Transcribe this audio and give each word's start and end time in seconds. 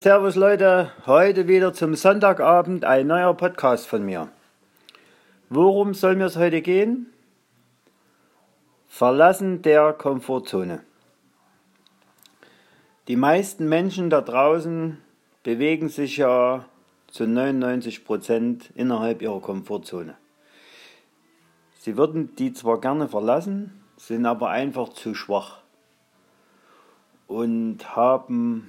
Servus 0.00 0.36
Leute, 0.36 0.92
heute 1.06 1.48
wieder 1.48 1.72
zum 1.72 1.96
Sonntagabend 1.96 2.84
ein 2.84 3.08
neuer 3.08 3.34
Podcast 3.34 3.88
von 3.88 4.04
mir. 4.04 4.28
Worum 5.48 5.92
soll 5.92 6.14
mir 6.14 6.26
es 6.26 6.36
heute 6.36 6.62
gehen? 6.62 7.12
Verlassen 8.86 9.60
der 9.60 9.92
Komfortzone. 9.92 10.84
Die 13.08 13.16
meisten 13.16 13.68
Menschen 13.68 14.08
da 14.08 14.20
draußen 14.20 14.98
bewegen 15.42 15.88
sich 15.88 16.18
ja 16.18 16.64
zu 17.08 17.26
99 17.26 18.04
Prozent 18.04 18.70
innerhalb 18.76 19.20
ihrer 19.20 19.40
Komfortzone. 19.40 20.16
Sie 21.80 21.96
würden 21.96 22.36
die 22.36 22.52
zwar 22.52 22.80
gerne 22.80 23.08
verlassen, 23.08 23.82
sind 23.96 24.26
aber 24.26 24.50
einfach 24.50 24.90
zu 24.90 25.16
schwach 25.16 25.58
und 27.26 27.96
haben 27.96 28.68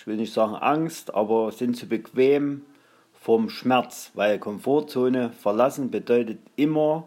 ich 0.00 0.06
will 0.06 0.16
nicht 0.16 0.32
sagen 0.32 0.54
Angst, 0.54 1.12
aber 1.12 1.52
sind 1.52 1.76
zu 1.76 1.86
bequem 1.86 2.64
vom 3.12 3.50
Schmerz, 3.50 4.12
weil 4.14 4.38
Komfortzone 4.38 5.30
verlassen 5.30 5.90
bedeutet 5.90 6.38
immer 6.56 7.06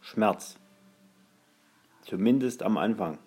Schmerz. 0.00 0.56
Zumindest 2.02 2.62
am 2.62 2.78
Anfang. 2.78 3.18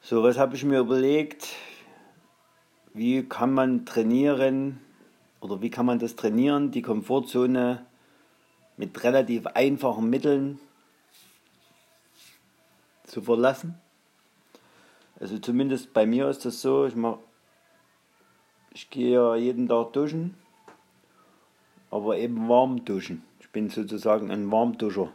So, 0.00 0.24
was 0.24 0.38
habe 0.38 0.56
ich 0.56 0.64
mir 0.64 0.80
überlegt? 0.80 1.54
Wie 2.92 3.22
kann 3.22 3.54
man 3.54 3.86
trainieren 3.86 4.80
oder 5.40 5.62
wie 5.62 5.70
kann 5.70 5.86
man 5.86 6.00
das 6.00 6.16
trainieren, 6.16 6.72
die 6.72 6.82
Komfortzone 6.82 7.86
mit 8.76 9.04
relativ 9.04 9.46
einfachen 9.46 10.10
Mitteln 10.10 10.58
zu 13.04 13.22
verlassen? 13.22 13.80
Also 15.18 15.38
zumindest 15.38 15.92
bei 15.92 16.06
mir 16.06 16.28
ist 16.28 16.44
das 16.44 16.60
so, 16.60 16.86
ich, 16.86 16.94
mach, 16.94 17.18
ich 18.72 18.90
gehe 18.90 19.14
ja 19.14 19.36
jeden 19.36 19.68
Tag 19.68 19.92
duschen, 19.92 20.34
aber 21.90 22.18
eben 22.18 22.48
warm 22.48 22.84
duschen. 22.84 23.22
Ich 23.40 23.50
bin 23.50 23.70
sozusagen 23.70 24.30
ein 24.30 24.50
Warmduscher. 24.52 25.10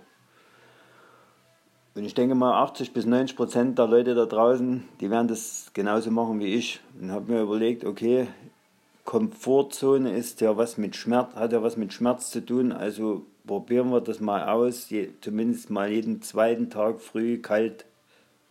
Und 1.94 2.06
ich 2.06 2.14
denke 2.14 2.36
mal, 2.36 2.64
80 2.64 2.94
bis 2.94 3.06
90 3.06 3.36
Prozent 3.36 3.78
der 3.78 3.88
Leute 3.88 4.16
da 4.16 4.26
draußen, 4.26 4.84
die 5.02 5.10
werden 5.12 5.28
das 5.28 5.72
genauso 5.74 6.10
machen 6.10 6.40
wie 6.40 6.56
ich. 6.56 6.80
Und 7.00 7.12
habe 7.12 7.34
mir 7.34 7.42
überlegt, 7.42 7.84
okay, 7.84 8.28
Komfortzone 9.04 10.16
ist 10.16 10.40
ja 10.42 10.56
was 10.56 10.78
mit 10.78 10.96
Schmerz, 10.96 11.36
hat 11.36 11.52
ja 11.52 11.62
was 11.62 11.76
mit 11.76 11.92
Schmerz 11.92 12.32
zu 12.32 12.46
tun. 12.46 12.72
Also 12.72 13.26
probieren 13.46 13.92
wir 13.92 14.00
das 14.00 14.22
mal 14.22 14.48
aus, 14.48 14.90
je, 14.90 15.10
zumindest 15.20 15.70
mal 15.70 15.92
jeden 15.92 16.22
zweiten 16.22 16.70
Tag 16.70 17.02
früh 17.02 17.40
kalt 17.40 17.86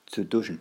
zu 0.05 0.25
duschen. 0.25 0.61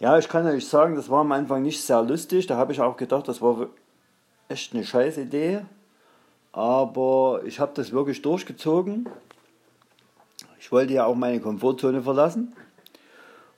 Ja, 0.00 0.16
ich 0.16 0.30
kann 0.30 0.46
euch 0.46 0.66
sagen, 0.66 0.96
das 0.96 1.10
war 1.10 1.20
am 1.20 1.32
Anfang 1.32 1.60
nicht 1.60 1.82
sehr 1.82 2.00
lustig. 2.00 2.46
Da 2.46 2.56
habe 2.56 2.72
ich 2.72 2.80
auch 2.80 2.96
gedacht, 2.96 3.28
das 3.28 3.42
war 3.42 3.66
echt 4.48 4.74
eine 4.74 4.82
scheiß 4.82 5.18
Idee. 5.18 5.60
Aber 6.52 7.42
ich 7.44 7.60
habe 7.60 7.72
das 7.74 7.92
wirklich 7.92 8.22
durchgezogen. 8.22 9.06
Ich 10.58 10.72
wollte 10.72 10.94
ja 10.94 11.04
auch 11.04 11.14
meine 11.14 11.38
Komfortzone 11.38 12.00
verlassen. 12.00 12.56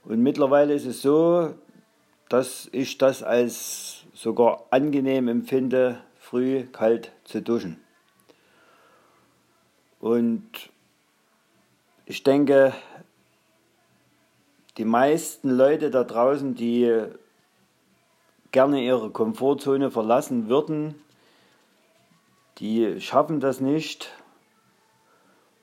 Und 0.05 0.21
mittlerweile 0.21 0.75
ist 0.75 0.85
es 0.85 1.01
so, 1.01 1.55
dass 2.29 2.69
ich 2.73 2.99
das 2.99 3.23
als 3.23 4.03
sogar 4.13 4.65
angenehm 4.71 5.29
empfinde, 5.29 6.01
früh 6.19 6.65
kalt 6.65 7.13
zu 7.23 7.41
duschen. 7.41 7.81
Und 10.01 10.71
ich 12.05 12.25
denke, 12.25 12.75
die 14.79 14.85
meisten 14.85 15.51
Leute 15.51 15.91
da 15.91 16.05
draußen, 16.05 16.55
die 16.55 17.05
gerne 18.53 18.83
ihre 18.83 19.11
Komfortzone 19.11 19.91
verlassen 19.91 20.49
würden, 20.49 20.95
die 22.59 23.01
schaffen 23.01 23.41
das 23.41 23.61
nicht, 23.61 24.11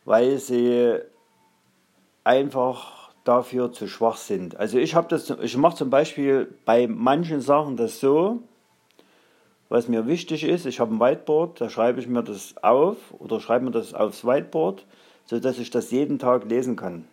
weil 0.06 0.38
sie 0.38 1.00
einfach 2.24 3.12
dafür 3.24 3.72
zu 3.72 3.88
schwach 3.88 4.18
sind. 4.18 4.56
Also 4.58 4.78
ich 4.78 4.96
habe 4.96 5.08
das, 5.08 5.30
ich 5.30 5.58
mache 5.58 5.78
zum 5.78 5.90
Beispiel 5.90 6.54
bei 6.66 6.88
manchen 6.88 7.42
Sachen 7.42 7.78
das 7.78 8.00
so, 8.00 8.42
was 9.70 9.88
mir 9.88 10.08
wichtig 10.08 10.44
ist. 10.44 10.66
Ich 10.66 10.80
habe 10.80 10.96
ein 10.96 11.00
Whiteboard, 11.00 11.62
da 11.62 11.70
schreibe 11.70 12.00
ich 12.00 12.08
mir 12.08 12.24
das 12.24 12.56
auf 12.64 12.98
oder 13.20 13.40
schreibe 13.40 13.66
mir 13.66 13.72
das 13.72 13.94
aufs 13.94 14.26
Whiteboard, 14.26 14.86
sodass 15.26 15.60
ich 15.60 15.70
das 15.70 15.92
jeden 15.92 16.18
Tag 16.18 16.46
lesen 16.46 16.76
kann 16.76 17.06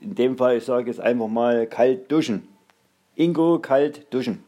in 0.00 0.14
dem 0.14 0.36
Fall, 0.36 0.56
ich 0.58 0.64
sage 0.64 0.90
jetzt 0.90 1.00
einfach 1.00 1.28
mal 1.28 1.66
kalt 1.66 2.10
duschen. 2.10 2.48
Ingo 3.14 3.58
kalt 3.58 4.12
duschen. 4.12 4.44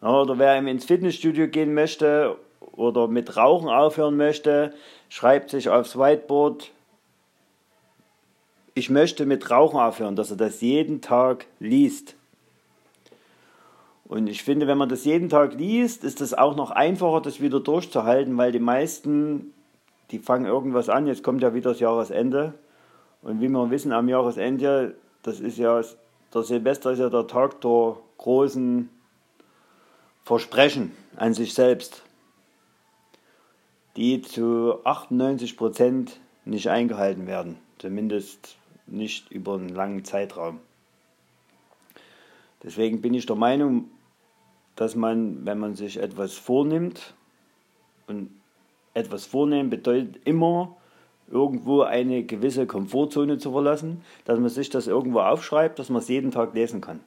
Oder 0.00 0.38
wer 0.38 0.56
ins 0.56 0.84
Fitnessstudio 0.84 1.48
gehen 1.48 1.74
möchte 1.74 2.36
oder 2.72 3.08
mit 3.08 3.36
Rauchen 3.36 3.68
aufhören 3.68 4.16
möchte, 4.16 4.72
schreibt 5.08 5.50
sich 5.50 5.68
aufs 5.68 5.98
Whiteboard, 5.98 6.70
ich 8.74 8.90
möchte 8.90 9.26
mit 9.26 9.50
Rauchen 9.50 9.80
aufhören, 9.80 10.14
dass 10.14 10.30
er 10.30 10.36
das 10.36 10.60
jeden 10.60 11.00
Tag 11.00 11.46
liest. 11.58 12.14
Und 14.04 14.28
ich 14.28 14.44
finde, 14.44 14.68
wenn 14.68 14.78
man 14.78 14.88
das 14.88 15.04
jeden 15.04 15.28
Tag 15.28 15.54
liest, 15.54 16.04
ist 16.04 16.20
es 16.20 16.32
auch 16.32 16.54
noch 16.54 16.70
einfacher, 16.70 17.20
das 17.20 17.40
wieder 17.40 17.58
durchzuhalten, 17.58 18.38
weil 18.38 18.52
die 18.52 18.60
meisten, 18.60 19.52
die 20.12 20.20
fangen 20.20 20.46
irgendwas 20.46 20.88
an, 20.88 21.08
jetzt 21.08 21.24
kommt 21.24 21.42
ja 21.42 21.54
wieder 21.54 21.70
das 21.70 21.80
Jahresende, 21.80 22.54
und 23.22 23.40
wie 23.40 23.48
wir 23.48 23.70
wissen, 23.70 23.92
am 23.92 24.08
Jahresende, 24.08 24.96
das 25.22 25.40
ist 25.40 25.58
ja, 25.58 25.82
der 26.32 26.42
Silvester 26.42 26.92
ist 26.92 26.98
ja 26.98 27.08
der 27.08 27.26
Tag 27.26 27.60
der 27.60 27.96
großen 28.18 28.88
Versprechen 30.24 30.92
an 31.16 31.34
sich 31.34 31.54
selbst, 31.54 32.02
die 33.96 34.22
zu 34.22 34.84
98 34.84 35.56
Prozent 35.56 36.20
nicht 36.44 36.68
eingehalten 36.68 37.26
werden, 37.26 37.58
zumindest 37.78 38.56
nicht 38.86 39.30
über 39.30 39.54
einen 39.54 39.70
langen 39.70 40.04
Zeitraum. 40.04 40.60
Deswegen 42.62 43.00
bin 43.00 43.14
ich 43.14 43.26
der 43.26 43.36
Meinung, 43.36 43.90
dass 44.76 44.94
man, 44.94 45.44
wenn 45.46 45.58
man 45.58 45.74
sich 45.74 45.98
etwas 45.98 46.34
vornimmt, 46.34 47.14
und 48.06 48.30
etwas 48.94 49.26
vornehmen 49.26 49.70
bedeutet 49.70 50.26
immer, 50.26 50.77
irgendwo 51.30 51.82
eine 51.82 52.24
gewisse 52.24 52.66
Komfortzone 52.66 53.38
zu 53.38 53.52
verlassen, 53.52 54.02
dass 54.24 54.38
man 54.38 54.48
sich 54.48 54.70
das 54.70 54.86
irgendwo 54.86 55.20
aufschreibt, 55.20 55.78
dass 55.78 55.90
man 55.90 56.00
es 56.00 56.08
jeden 56.08 56.30
Tag 56.30 56.54
lesen 56.54 56.80
kann. 56.80 57.00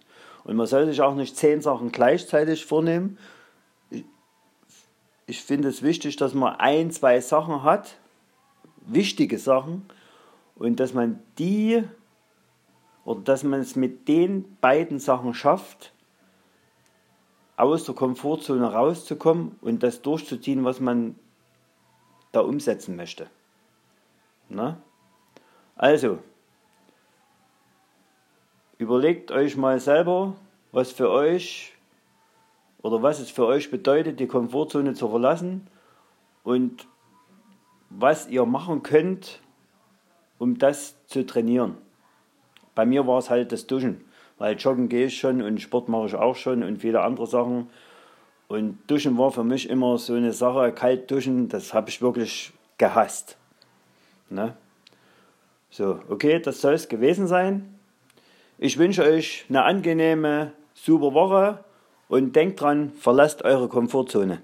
Und 0.44 0.56
man 0.56 0.68
soll 0.68 0.86
sich 0.88 1.02
auch 1.02 1.16
nicht 1.16 1.36
zehn 1.36 1.62
Sachen 1.62 1.92
gleichzeitig 1.92 2.66
vornehmen. 2.66 3.18
Ich, 3.90 4.04
ich 5.28 5.42
finde 5.42 5.70
es 5.70 5.84
wichtig, 5.84 6.16
dass 6.16 6.34
man 6.34 6.56
ein, 6.56 6.92
zwei 6.92 7.20
Sachen 7.20 7.64
hat, 7.64 7.98
wichtige 8.86 9.38
Sachen, 9.38 9.86
und 10.56 10.80
dass 10.80 10.94
man 10.94 11.20
die 11.40 11.84
oder 13.04 13.22
dass 13.22 13.44
man 13.44 13.60
es 13.60 13.76
mit 13.76 14.08
den 14.08 14.58
beiden 14.62 15.00
Sachen 15.00 15.34
schafft, 15.34 15.92
aus 17.58 17.84
der 17.84 17.96
Komfortzone 17.96 18.72
rauszukommen 18.72 19.56
und 19.62 19.84
das 19.84 20.02
durchzuziehen, 20.02 20.64
was 20.64 20.80
man 20.80 21.16
da 22.32 22.42
umsetzen 22.42 22.96
möchte. 22.96 23.28
Na? 24.54 24.82
Also, 25.78 26.20
überlegt 28.78 29.32
euch 29.32 29.56
mal 29.56 29.80
selber, 29.80 30.36
was 30.74 30.92
für 30.92 31.10
euch 31.10 31.74
oder 32.82 33.02
was 33.02 33.20
es 33.20 33.32
für 33.32 33.46
euch 33.46 33.72
bedeutet, 33.72 34.20
die 34.20 34.28
Komfortzone 34.28 34.94
zu 34.94 35.08
verlassen 35.08 35.68
und 36.44 36.86
was 37.90 38.28
ihr 38.28 38.46
machen 38.46 38.84
könnt, 38.84 39.40
um 40.38 40.58
das 40.58 40.96
zu 41.08 41.26
trainieren. 41.26 41.78
Bei 42.76 42.86
mir 42.86 43.08
war 43.08 43.20
es 43.20 43.30
halt 43.30 43.54
das 43.54 43.68
Duschen, 43.68 44.04
weil 44.38 44.58
joggen 44.58 44.90
gehe 44.90 45.06
ich 45.06 45.18
schon 45.18 45.42
und 45.42 45.62
Sport 45.62 45.88
mache 45.88 46.08
ich 46.08 46.16
auch 46.16 46.36
schon 46.36 46.64
und 46.64 46.78
viele 46.78 47.02
andere 47.02 47.28
Sachen. 47.28 47.70
Und 48.50 48.80
Duschen 48.88 49.18
war 49.18 49.32
für 49.32 49.46
mich 49.46 49.70
immer 49.70 49.98
so 49.98 50.14
eine 50.14 50.34
Sache, 50.34 50.74
kalt 50.74 51.10
duschen, 51.10 51.48
das 51.48 51.74
habe 51.74 51.90
ich 51.90 52.02
wirklich 52.02 52.52
gehasst. 52.78 53.38
Ne? 54.32 54.56
So, 55.70 56.00
okay, 56.10 56.40
das 56.40 56.62
soll 56.62 56.74
es 56.74 56.90
gewesen 56.90 57.28
sein. 57.28 57.76
Ich 58.58 58.78
wünsche 58.78 59.04
euch 59.04 59.46
eine 59.50 59.64
angenehme, 59.64 60.54
super 60.74 61.14
Woche 61.14 61.64
und 62.08 62.36
denkt 62.36 62.62
dran, 62.62 62.92
verlasst 62.92 63.44
eure 63.44 63.68
Komfortzone. 63.68 64.42